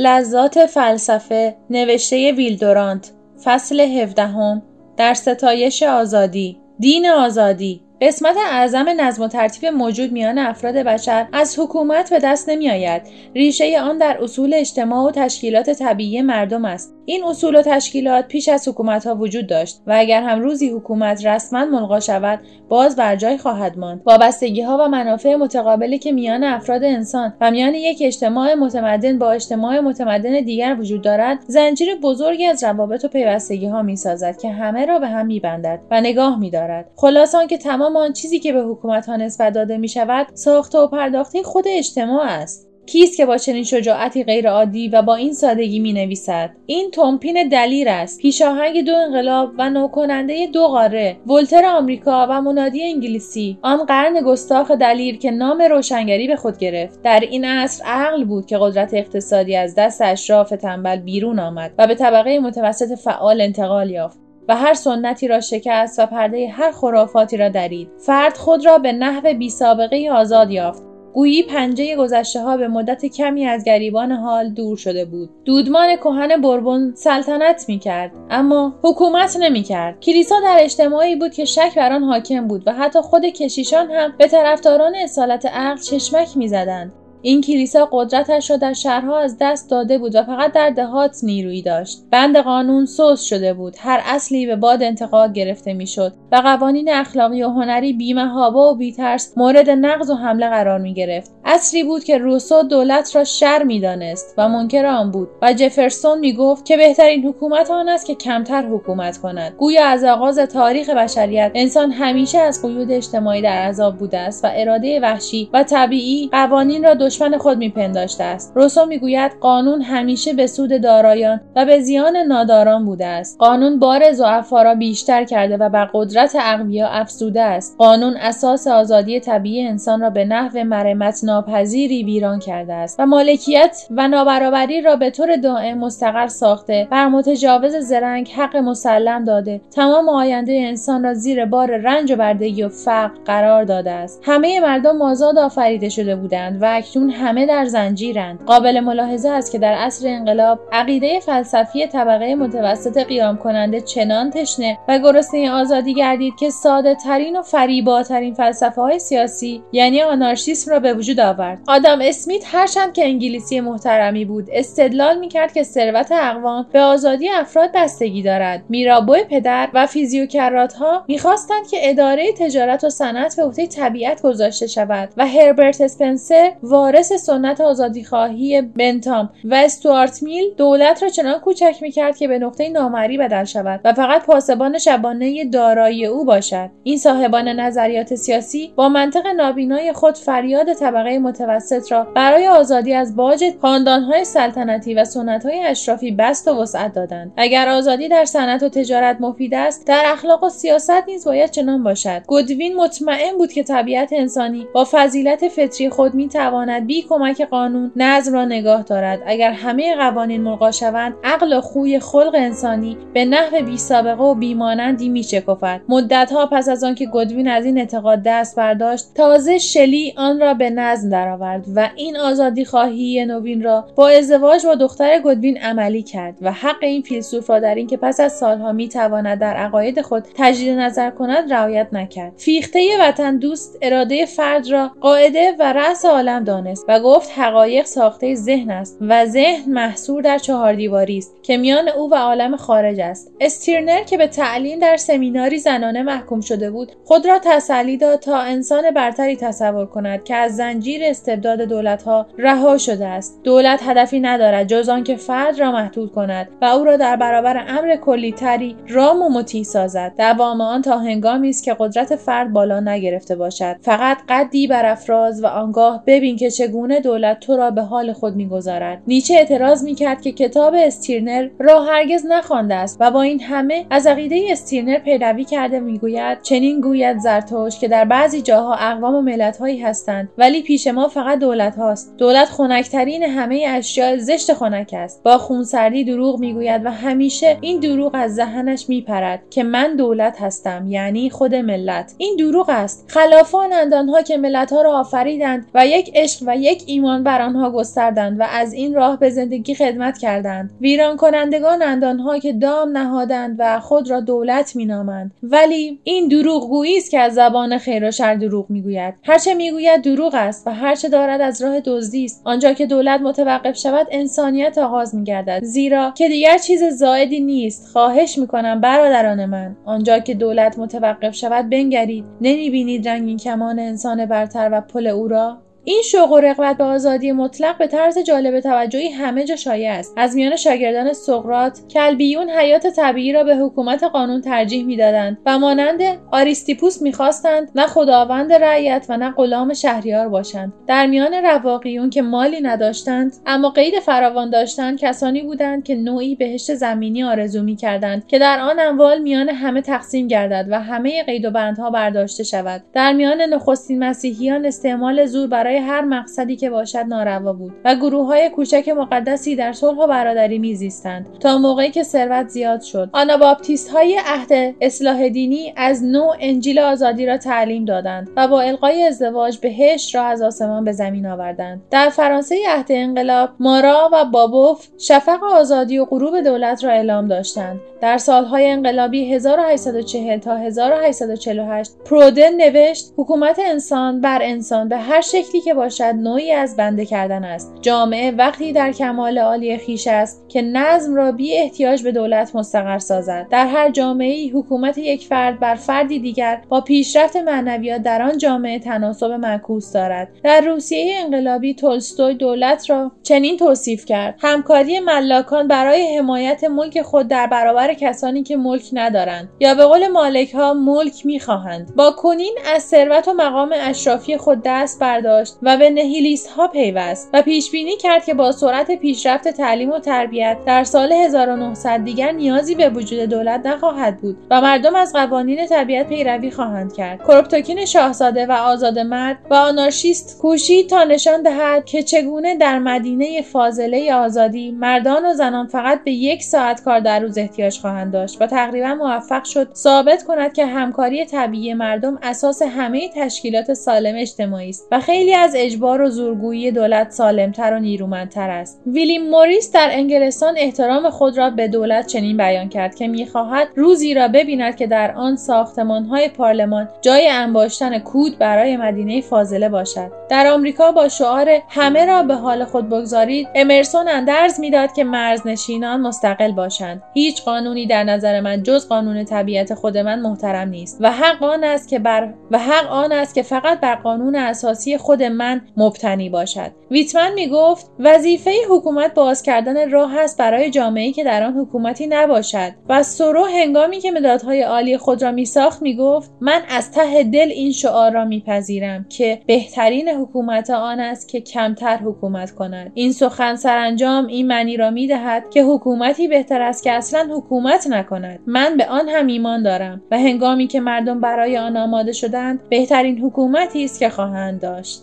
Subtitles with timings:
[0.00, 3.10] لذات فلسفه نوشته ویلدورانت
[3.44, 4.62] فصل هفدهم
[4.96, 11.58] در ستایش آزادی دین آزادی قسمت اعظم نظم و ترتیب موجود میان افراد بشر از
[11.58, 13.02] حکومت به دست نمی آید.
[13.34, 16.94] ریشه آن در اصول اجتماع و تشکیلات طبیعی مردم است.
[17.04, 21.26] این اصول و تشکیلات پیش از حکومت ها وجود داشت و اگر هم روزی حکومت
[21.26, 24.02] رسما ملغا شود باز بر جای خواهد ماند.
[24.06, 29.32] وابستگی ها و منافع متقابلی که میان افراد انسان و میان یک اجتماع متمدن با
[29.32, 34.50] اجتماع متمدن دیگر وجود دارد زنجیر بزرگی از روابط و پیوستگی ها می سازد که
[34.50, 38.38] همه را به هم می بندد و نگاه می دارد خلاصان که تمام آن چیزی
[38.38, 42.69] که به حکومت ها نسبت داده می شود ساخته و پرداخته خود اجتماع است.
[42.86, 47.88] کیست که با چنین شجاعتی غیرعادی و با این سادگی می نویسد این تومپین دلیر
[47.88, 48.20] است.
[48.20, 53.58] پیشاهنگ دو انقلاب و نوکننده دو قاره ولتر آمریکا و منادی انگلیسی.
[53.62, 57.02] آن قرن گستاخ دلیر که نام روشنگری به خود گرفت.
[57.02, 61.86] در این عصر عقل بود که قدرت اقتصادی از دست اشراف تنبل بیرون آمد و
[61.86, 67.36] به طبقه متوسط فعال انتقال یافت و هر سنتی را شکست و پرده هر خرافاتی
[67.36, 67.88] را درید.
[67.98, 70.89] فرد خود را به نحو بی سابقه آزاد یافت.
[71.14, 75.30] گویی پنجه گذشته ها به مدت کمی از گریبان حال دور شده بود.
[75.44, 81.44] دودمان کهن بربون سلطنت می کرد اما حکومت نمی کرد کلیسا در اجتماعی بود که
[81.44, 86.36] شک بر آن حاکم بود و حتی خود کشیشان هم به طرفداران اصالت عقل چشمک
[86.36, 86.92] می‌زدند.
[87.22, 91.62] این کلیسا قدرتش را در شهرها از دست داده بود و فقط در دهات نیرویی
[91.62, 91.98] داشت.
[92.10, 93.74] بند قانون سوس شده بود.
[93.78, 99.32] هر اصلی به باد انتقاد گرفته می‌شد و قوانین اخلاقی و هنری بیمهابا و بیترس
[99.36, 104.34] مورد نقض و حمله قرار می گرفت اصری بود که روسو دولت را شر می‌دانست
[104.38, 108.62] و منکر آن بود و جفرسون می گفت که بهترین حکومت آن است که کمتر
[108.66, 109.52] حکومت کند.
[109.58, 114.48] گویا از آغاز تاریخ بشریت انسان همیشه از قیود اجتماعی در عذاب بوده است و
[114.52, 118.52] اراده وحشی و طبیعی قوانین را دشمن خود میپنداشته است.
[118.54, 123.38] روسو می‌گوید قانون همیشه به سود دارایان و به زیان ناداران بوده است.
[123.38, 127.76] قانون بار ضعفا را بیشتر کرده و بر قدرت اقویا افزوده است.
[127.78, 133.86] قانون اساس آزادی طبیعی انسان را به نحو مرمت ناپذیری ویران کرده است و مالکیت
[133.90, 139.60] و نابرابری را به طور دائم مستقر ساخته بر متجاوز زرنگ حق مسلم داده.
[139.70, 144.20] تمام آینده انسان را زیر بار رنج و بردگی و فقر قرار داده است.
[144.24, 148.44] همه مردم آزاد آفریده شده بودند و اکنون همه در زنجیرند.
[148.46, 154.78] قابل ملاحظه است که در عصر انقلاب عقیده فلسفی طبقه متوسط قیام کننده چنان تشنه
[154.88, 160.80] و گرسنه آزادی گردید که ساده ترین و فریباترین فلسفه های سیاسی یعنی آنارشیسم را
[160.80, 161.58] به وجود آورد.
[161.68, 167.70] آدم اسمیت هرچند که انگلیسی محترمی بود استدلال می‌کرد که ثروت اقوام به آزادی افراد
[167.74, 168.62] بستگی دارد.
[168.68, 174.66] میرابو پدر و فیزیوکرات ها می‌خواستند که اداره تجارت و صنعت به عهده طبیعت گذاشته
[174.66, 176.52] شود و هربرت اسپنسر
[176.90, 182.68] وارث سنت آزادیخواهی بنتام و استوارت میل دولت را چنان کوچک می‌کرد که به نقطه
[182.68, 186.70] نامری بدل شود و فقط پاسبان شبانه دارایی او باشد.
[186.82, 193.16] این صاحبان نظریات سیاسی با منطق نابینای خود فریاد طبقه متوسط را برای آزادی از
[193.16, 197.32] باج خاندانهای سلطنتی و سنتهای اشرافی بست و وسعت دادند.
[197.36, 201.82] اگر آزادی در صنعت و تجارت مفید است در اخلاق و سیاست نیز باید چنان
[201.82, 202.22] باشد.
[202.26, 208.32] گودوین مطمئن بود که طبیعت انسانی با فضیلت فطری خود می‌تواند بی کمک قانون نظم
[208.32, 209.22] را نگاه دارد.
[209.26, 214.34] اگر همه قوانین ملغا شوند عقل و خوی خلق انسانی به نحو بی سابقه و
[214.34, 220.40] بیمانندی میشکفد مدتها پس از آنکه گودوین از این اعتقاد دست برداشت تازه شلی آن
[220.40, 225.58] را به نظم درآورد و این آزادی خواهی نوین را با ازدواج با دختر گودوین
[225.58, 230.00] عملی کرد و حق این فیلسوف را در اینکه پس از سالها می‌تواند در عقاید
[230.00, 232.32] خود تجدید نظر کند رعایت نکرد.
[232.36, 236.69] فیخته وطن دوست اراده فرد را قاعده و رأس عالم دانست.
[236.88, 241.88] و گفت حقایق ساخته ذهن است و ذهن محصور در چهار دیواری است که میان
[241.88, 243.32] او و عالم خارج است.
[243.40, 248.38] استیرنر که به تعلیم در سمیناری زنانه محکوم شده بود خود را تسلی داد تا
[248.38, 253.40] انسان برتری تصور کند که از زنجیر استبداد دولتها رها شده است.
[253.44, 257.96] دولت هدفی ندارد جز آنکه فرد را محدود کند و او را در برابر امر
[257.96, 260.12] کلیتری رام و مطیع سازد.
[260.18, 263.76] دوام آن تا هنگامی است که قدرت فرد بالا نگرفته باشد.
[263.80, 268.36] فقط قدی بر افراز و آنگاه ببین که چگونه دولت تو را به حال خود
[268.36, 273.86] می‌گذارد؟ نیچه اعتراض می‌کرد که کتاب استیرنر را هرگز نخوانده است و با این همه
[273.90, 279.20] از عقیده استیرنر پیروی کرده می‌گوید چنین گوید زرتوش که در بعضی جاها اقوام و
[279.20, 282.14] ملتهایی هستند ولی پیش ما فقط دولت هاست.
[282.18, 285.22] دولت خنکترین همه اشیاء زشت خنک است.
[285.22, 290.86] با خونسردی دروغ می‌گوید و همیشه این دروغ از ذهنش میپرد که من دولت هستم
[290.88, 292.14] یعنی خود ملت.
[292.18, 293.04] این دروغ است.
[293.08, 297.70] خلافان اندانها که ملت ها را آفریدند و یک عشق و یک ایمان بر آنها
[297.70, 300.70] گستردند و از این راه به زندگی خدمت کردند.
[300.80, 305.30] ویران کنندگان آنها که دام نهادند و خود را دولت مینامند.
[305.42, 309.14] ولی این دروغگویی است که از زبان خیر و شر دروغ می‌گوید.
[309.22, 312.42] هرچه می‌گوید دروغ است و هرچه دارد از راه دزدی است.
[312.44, 315.60] آنجا که دولت متوقف شود انسانیت آغاز میگردد.
[315.62, 317.88] زیرا که دیگر چیز زائدی نیست.
[317.92, 322.24] خواهش می‌کنم برادران من آنجا که دولت متوقف شود بنگرید.
[322.40, 325.58] نمی‌بینید رنگین کمان انسان برتر و پل او را؟
[325.90, 330.14] این شوق و رغبت به آزادی مطلق به طرز جالب توجهی همه جا شایع است.
[330.16, 336.00] از میان شاگردان سقرات کلبیون حیات طبیعی را به حکومت قانون ترجیح می‌دادند و مانند
[336.30, 340.72] آریستیپوس می‌خواستند نه خداوند رعیت و نه غلام شهریار باشند.
[340.86, 346.74] در میان رواقیون که مالی نداشتند اما قید فراوان داشتند کسانی بودند که نوعی بهشت
[346.74, 351.50] زمینی آرزو می‌کردند که در آن اموال میان همه تقسیم گردد و همه قید و
[351.50, 352.82] بندها برداشته شود.
[352.92, 358.26] در میان نخستین مسیحیان استعمال زور برای هر مقصدی که باشد ناروا بود و گروه
[358.26, 361.38] های کوچک مقدسی در صلح و برادری میزیستند.
[361.40, 367.26] تا موقعی که ثروت زیاد شد آناباپتیست های عهد اصلاح دینی از نوع انجیل آزادی
[367.26, 371.82] را تعلیم دادند و با القای ازدواج بهشت را از آسمان به زمین آوردند.
[371.90, 377.80] در فرانسه عهد انقلاب مارا و بابوف شفق آزادی و غروب دولت را اعلام داشتند.
[378.00, 385.59] در سالهای انقلابی 1840 تا 1848 پرودن نوشت حکومت انسان بر انسان به هر شکلی
[385.60, 387.74] که باشد نوعی از بنده کردن است.
[387.80, 392.98] جامعه وقتی در کمال عالی خیش است که نظم را بی احتیاج به دولت مستقر
[392.98, 393.46] سازد.
[393.50, 398.78] در هر جامعه حکومت یک فرد بر فردی دیگر با پیشرفت معنویات در آن جامعه
[398.78, 400.28] تناسب معکوس دارد.
[400.44, 404.34] در روسیه انقلابی تولستوی دولت را چنین توصیف کرد.
[404.38, 410.08] همکاری ملاکان برای حمایت ملک خود در برابر کسانی که ملک ندارند یا به قول
[410.08, 411.94] مالک ها ملک می‌خواهند.
[411.96, 415.49] با کنین از ثروت و مقام اشرافی خود دست برداشت.
[415.62, 419.98] و به نهیلیست ها پیوست و پیش بینی کرد که با سرعت پیشرفت تعلیم و
[419.98, 425.66] تربیت در سال 1900 دیگر نیازی به وجود دولت نخواهد بود و مردم از قوانین
[425.66, 427.18] طبیعت پیروی خواهند کرد.
[427.18, 433.42] کروپتوکین شاهزاده و آزاد مرد و آنارشیست کوشید تا نشان دهد که چگونه در مدینه
[433.42, 438.42] فاضله آزادی مردان و زنان فقط به یک ساعت کار در روز احتیاج خواهند داشت
[438.42, 444.68] و تقریبا موفق شد ثابت کند که همکاری طبیعی مردم اساس همه تشکیلات سالم اجتماعی
[444.68, 448.82] است و خیلی از اجبار و زورگویی دولت سالمتر و نیرومندتر است.
[448.86, 454.14] ویلیم موریس در انگلستان احترام خود را به دولت چنین بیان کرد که می‌خواهد روزی
[454.14, 460.10] را ببیند که در آن ساختمانهای پارلمان جای انباشتن کود برای مدینه فاضله باشد.
[460.28, 466.00] در آمریکا با شعار همه را به حال خود بگذارید امرسون اندرز می‌داد که مرزنشینان
[466.00, 467.02] مستقل باشند.
[467.14, 471.64] هیچ قانونی در نظر من جز قانون طبیعت خود من محترم نیست و حق آن
[471.64, 476.28] است که بر و حق آن است که فقط بر قانون اساسی خود من مبتنی
[476.28, 476.70] باشد.
[476.90, 482.06] ویتمن می گفت وظیفه حکومت باز کردن راه است برای جامعه که در آن حکومتی
[482.06, 482.72] نباشد.
[482.88, 487.24] و سورو هنگامی که مدادهای عالی خود را می ساخت می گفت من از ته
[487.24, 492.92] دل این شعار را میپذیرم که بهترین حکومت آن است که کمتر حکومت کند.
[492.94, 497.86] این سخن سرانجام این معنی را می دهد که حکومتی بهتر است که اصلا حکومت
[497.86, 498.40] نکند.
[498.46, 503.18] من به آن هم ایمان دارم و هنگامی که مردم برای آن آماده شدند بهترین
[503.18, 505.02] حکومتی است که خواهند داشت.